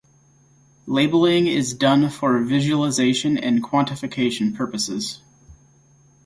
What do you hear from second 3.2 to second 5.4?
and quantification purposes.